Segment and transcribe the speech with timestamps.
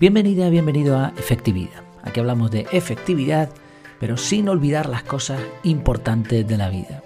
[0.00, 1.84] Bienvenida, bienvenido a Efectividad.
[2.02, 3.50] Aquí hablamos de efectividad,
[3.98, 7.02] pero sin olvidar las cosas importantes de la vida.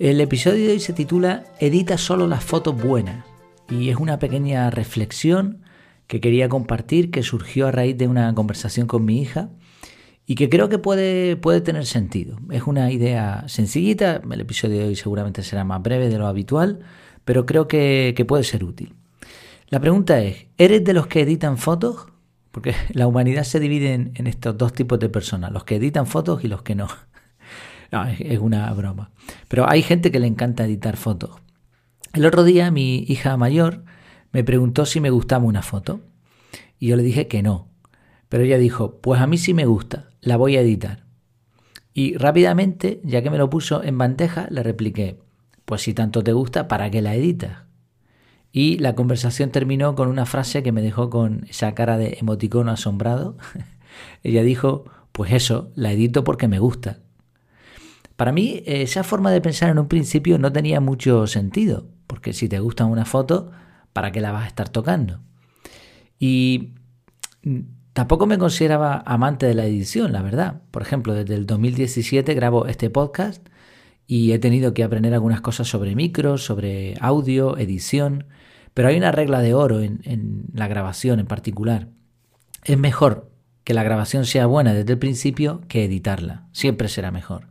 [0.00, 3.24] El episodio de hoy se titula Edita solo las fotos buenas
[3.70, 5.62] y es una pequeña reflexión
[6.08, 9.50] que quería compartir que surgió a raíz de una conversación con mi hija
[10.26, 12.36] y que creo que puede, puede tener sentido.
[12.50, 16.80] Es una idea sencillita, el episodio de hoy seguramente será más breve de lo habitual,
[17.24, 18.96] pero creo que, que puede ser útil.
[19.72, 22.06] La pregunta es, ¿eres de los que editan fotos?
[22.50, 26.44] Porque la humanidad se divide en, estos dos tipos de personas, los que editan fotos
[26.44, 26.88] y los que no.
[27.90, 29.12] No, es, una broma.
[29.48, 31.30] Pero hay gente que le encanta editar fotos.
[32.14, 33.84] El otro día mi hija mayor
[34.30, 36.00] me preguntó si me gustaba una foto.
[36.78, 37.68] Y yo le dije que no.
[38.28, 41.04] Pero ella dijo, pues a mí sí me gusta, la voy a editar.
[41.94, 45.18] Y rápidamente, ya que me lo puso en bandeja, le repliqué,
[45.64, 47.71] pues si tanto te gusta, ¿para qué la editas?
[48.52, 52.70] Y la conversación terminó con una frase que me dejó con esa cara de emoticono
[52.70, 53.38] asombrado.
[54.22, 56.98] Ella dijo, pues eso, la edito porque me gusta.
[58.16, 62.48] Para mí esa forma de pensar en un principio no tenía mucho sentido, porque si
[62.48, 63.50] te gusta una foto,
[63.94, 65.20] ¿para qué la vas a estar tocando?
[66.18, 66.74] Y
[67.94, 70.60] tampoco me consideraba amante de la edición, la verdad.
[70.70, 73.48] Por ejemplo, desde el 2017 grabo este podcast
[74.06, 78.26] y he tenido que aprender algunas cosas sobre micros, sobre audio, edición,
[78.74, 81.88] pero hay una regla de oro en, la grabación en particular.
[82.64, 83.30] Es mejor
[83.64, 86.46] que la grabación sea buena desde el principio que editarla.
[86.52, 87.48] Siempre será mejor.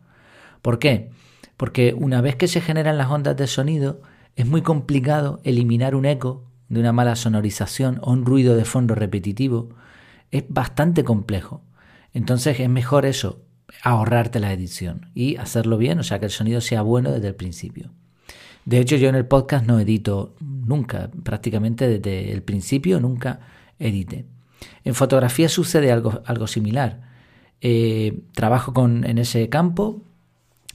[0.61, 1.09] ¿Por qué?
[1.57, 4.02] Porque una vez que se generan las ondas de sonido,
[4.35, 8.95] es muy complicado eliminar un eco de una mala sonorización o un ruido de fondo
[8.95, 9.69] repetitivo.
[10.31, 11.61] Es bastante complejo.
[12.13, 13.41] Entonces es mejor eso,
[13.83, 17.36] ahorrarte la edición y hacerlo bien, o sea, que el sonido sea bueno desde el
[17.36, 17.91] principio.
[18.66, 23.40] De hecho, yo en el podcast no edito nunca, prácticamente desde el principio nunca
[23.79, 24.25] edité.
[24.84, 27.01] En fotografía sucede algo, algo similar.
[27.62, 30.01] Eh, trabajo con, en ese campo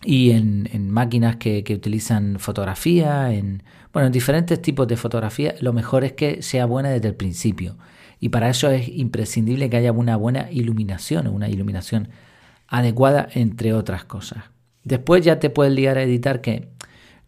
[0.05, 3.63] y en, máquinas que, utilizan fotografía, en,
[3.93, 7.77] bueno, en diferentes tipos de fotografía, lo mejor es que sea buena desde el principio.
[8.21, 12.09] Y para eso es imprescindible que haya una buena iluminación, una iluminación
[12.69, 14.45] adecuada, entre otras cosas.
[14.85, 16.69] Después ya te puedes liar a editar que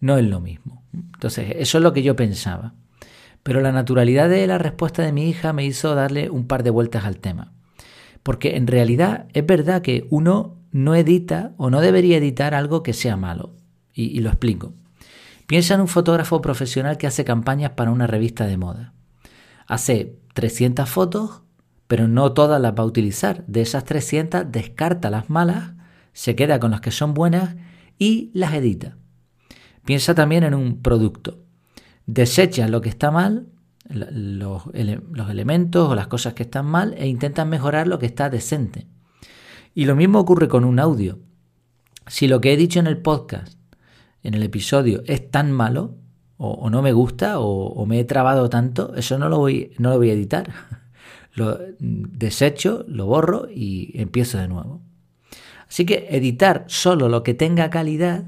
[0.01, 0.85] no es lo mismo.
[0.93, 2.75] Entonces, eso es lo que yo pensaba.
[3.43, 6.71] Pero la naturalidad de la respuesta de mi hija me hizo darle un par de
[6.71, 7.53] vueltas al tema.
[8.23, 12.93] Porque en realidad es verdad que uno no edita o no debería editar algo que
[12.93, 13.55] sea malo.
[13.93, 14.75] Y, y lo explico.
[15.47, 18.93] Piensa en un fotógrafo profesional que hace campañas para una revista de moda.
[19.67, 21.43] Hace 300 fotos,
[21.89, 23.45] pero no todas las va a utilizar.
[23.47, 25.73] De esas 300 descarta las malas,
[26.13, 27.57] se queda con las que son buenas
[27.99, 28.97] y las edita.
[29.85, 31.43] Piensa también en un producto.
[32.07, 33.49] Desecha lo que está mal,
[33.89, 38.87] los, elementos o las cosas que están mal e intentas mejorar lo que está decente.
[39.75, 41.21] Y lo mismo ocurre con un audio.
[42.07, 43.59] Si lo que he dicho en el podcast,
[44.23, 45.95] en el episodio, es tan malo,
[46.37, 49.97] o, no me gusta, o, me he trabado tanto, eso no lo voy, no lo
[49.97, 50.53] voy a editar.
[51.33, 54.83] Lo desecho, lo borro y empiezo de nuevo.
[55.69, 58.25] Así que editar solo lo que tenga calidad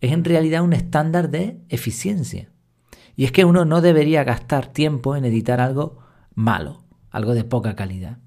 [0.00, 2.50] es en realidad un estándar de eficiencia.
[3.16, 5.98] Y es que uno no debería gastar tiempo en editar algo
[6.34, 8.18] malo, algo de poca calidad.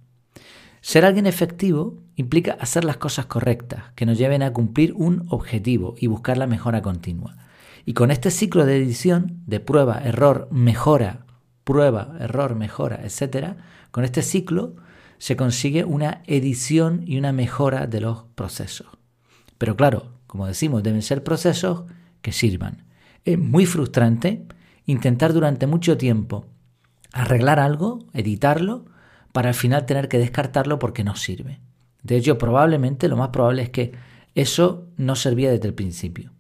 [0.81, 5.95] Ser alguien efectivo implica hacer las cosas correctas, que nos lleven a cumplir un objetivo
[5.97, 7.37] y buscar la mejora continua.
[7.85, 11.25] Y con este ciclo de edición, de prueba, error, mejora,
[11.63, 13.55] prueba, error, mejora, etc.,
[13.91, 14.75] con este ciclo
[15.17, 18.87] se consigue una edición y una mejora de los procesos.
[19.57, 21.83] Pero claro, como decimos, deben ser procesos
[22.21, 22.85] que sirvan.
[23.25, 24.47] Es muy frustrante
[24.85, 26.47] intentar durante mucho tiempo
[27.13, 28.85] arreglar algo, editarlo,
[29.31, 31.59] para al final tener que descartarlo porque no sirve.
[32.03, 33.91] De hecho, probablemente lo más probable es que
[34.33, 36.31] eso no servía desde el principio.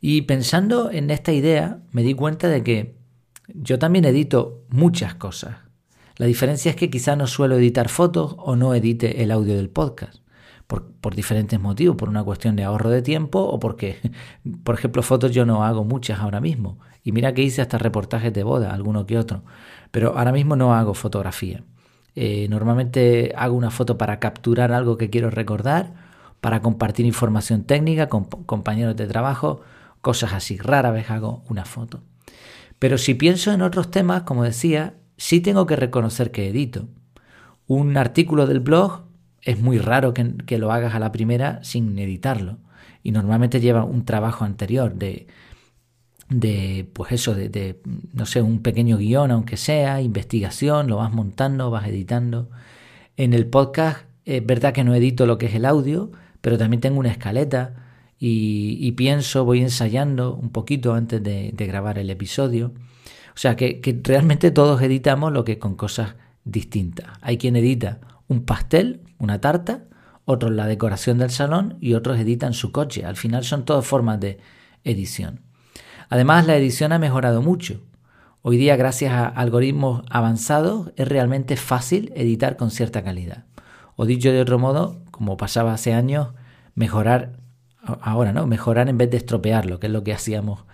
[0.00, 2.96] Y pensando en esta idea, me di cuenta de que
[3.48, 5.56] yo también edito muchas cosas.
[6.20, 9.70] La diferencia es que quizá no suelo editar fotos o no edite el audio del
[9.70, 10.20] podcast
[10.66, 13.96] por, diferentes motivos, por una cuestión de ahorro de tiempo o porque,
[14.62, 16.78] por ejemplo, fotos yo no hago muchas ahora mismo.
[17.02, 19.44] Y mira que hice hasta reportajes de boda, alguno que otro.
[19.92, 21.64] Pero ahora mismo no hago fotografía.
[22.14, 25.94] Eh, normalmente hago una foto para capturar algo que quiero recordar,
[26.42, 29.62] para compartir información técnica con compañeros de trabajo,
[30.02, 30.58] cosas así.
[30.58, 32.02] Rara vez hago una foto.
[32.78, 36.88] Pero si pienso en otros temas, como decía, sí tengo que reconocer que edito.
[37.66, 39.02] Un artículo del blog
[39.42, 42.56] es muy raro que, lo hagas a la primera sin editarlo.
[43.02, 45.26] Y normalmente lleva un trabajo anterior de
[46.30, 47.80] de, pues eso, de,
[48.12, 52.48] no sé, un pequeño guion, aunque sea, investigación, lo vas montando, vas editando.
[53.16, 56.80] En el podcast es verdad que no edito lo que es el audio, pero también
[56.80, 57.74] tengo una escaleta
[58.18, 62.72] y, pienso, voy ensayando un poquito antes de, grabar el episodio.
[63.40, 66.14] Sea que, que, realmente todos editamos lo que con cosas
[66.44, 67.06] distintas.
[67.22, 67.98] Hay quien edita
[68.28, 69.84] un pastel, una tarta,
[70.26, 73.06] otros la decoración del salón y otros editan su coche.
[73.06, 74.40] Al final son todas formas de
[74.84, 75.40] edición.
[76.10, 77.80] Además, la edición ha mejorado mucho.
[78.42, 83.46] Hoy día, gracias a algoritmos avanzados, es realmente fácil editar con cierta calidad.
[83.96, 86.34] O dicho de otro modo, como pasaba hace años,
[86.74, 87.38] mejorar
[88.02, 88.46] ahora, ¿no?
[88.46, 90.66] Mejorar en vez de estropearlo, que es lo que hacíamos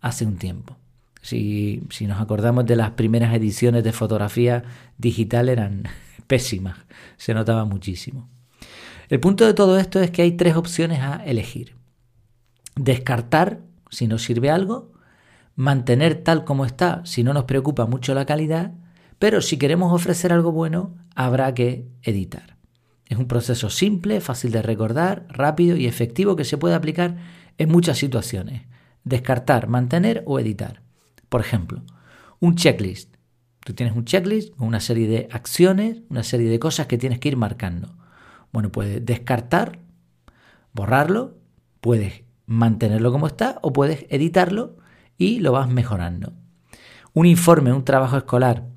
[0.00, 0.76] hace un tiempo.
[1.22, 4.64] Si, nos acordamos de las primeras ediciones de fotografía
[4.98, 5.84] digital eran
[6.26, 6.76] pésimas,
[7.16, 8.28] se notaba muchísimo.
[9.08, 11.76] El punto de todo esto es que hay tres opciones a elegir.
[12.76, 13.60] Descartar
[13.90, 14.92] si nos sirve algo,
[15.54, 18.72] mantener tal como está si no nos preocupa mucho la calidad,
[19.18, 22.56] pero si queremos ofrecer algo bueno, habrá que editar.
[23.06, 27.18] Es un proceso simple, fácil de recordar, rápido y efectivo que se puede aplicar
[27.58, 28.62] en muchas situaciones.
[29.04, 30.82] Descartar, mantener o editar.
[31.32, 31.80] Por ejemplo,
[32.40, 33.16] un checklist.
[33.60, 37.20] Tú tienes un checklist con una serie de acciones, una serie de cosas que tienes
[37.20, 37.96] que ir marcando.
[38.52, 39.78] Bueno, puedes descartar,
[40.74, 41.38] borrarlo,
[41.80, 44.76] puedes mantenerlo como está o puedes editarlo
[45.16, 46.34] y lo vas mejorando.
[47.14, 48.68] Un informe, un trabajo escolar,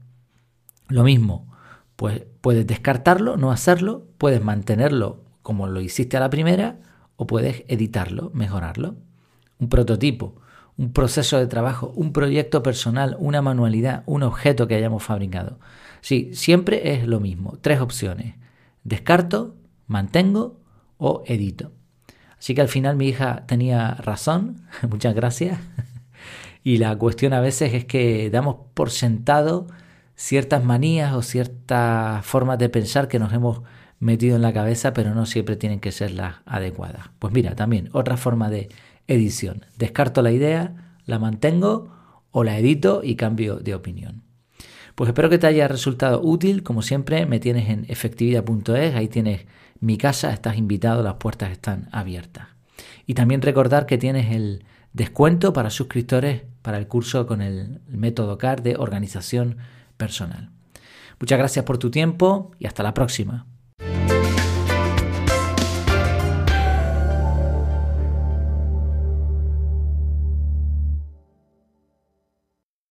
[0.87, 1.53] lo mismo,
[1.97, 6.79] pues puedes descartarlo, no hacerlo, puedes mantenerlo como lo hiciste a la primera
[7.17, 8.95] o puedes editarlo, mejorarlo.
[9.59, 10.37] Un prototipo,
[10.77, 15.59] un proceso de trabajo, un proyecto personal, una manualidad, un objeto que hayamos fabricado.
[16.01, 17.57] Sí, siempre es lo mismo.
[17.61, 18.35] Tres opciones.
[18.83, 19.55] Descarto,
[19.87, 20.59] mantengo
[20.97, 21.71] o edito.
[22.37, 25.59] Así que al final mi hija tenía razón, muchas gracias.
[26.63, 29.67] Y la cuestión a veces es que damos por sentado
[30.15, 33.61] ciertas manías o ciertas formas de pensar que nos hemos
[33.99, 37.09] metido en la cabeza, pero no siempre tienen que ser las adecuadas.
[37.19, 38.69] Pues mira, también otra forma de
[39.07, 39.65] edición.
[39.77, 41.89] Descarto la idea, la mantengo
[42.31, 44.23] o la edito y cambio de opinión.
[44.95, 46.63] Pues espero que te haya resultado útil.
[46.63, 49.45] Como siempre, me tienes en efectividad.es, ahí tienes
[49.79, 52.47] mi casa, estás invitado, las puertas están abiertas.
[53.05, 54.63] Y también recordar que tienes el
[54.93, 59.57] descuento para suscriptores para el curso con el método CAR de organización
[59.97, 60.49] personal.
[61.19, 63.45] Muchas gracias por tu tiempo y hasta la próxima.